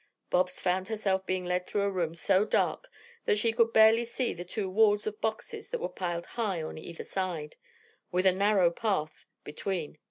[0.31, 2.87] Bobs found herself being led through a room so dark
[3.25, 6.75] that she could barely see the two walls of boxes that were piled high on
[6.79, 7.55] either side,
[8.11, 9.99] with a narrow path between.